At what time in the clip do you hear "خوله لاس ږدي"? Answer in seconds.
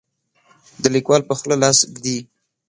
1.37-2.17